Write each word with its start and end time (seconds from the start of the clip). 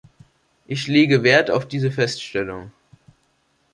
Ich 0.65 0.87
lege 0.87 1.21
Wert 1.21 1.51
auf 1.51 1.67
diese 1.67 1.91
Feststellung. 1.91 2.71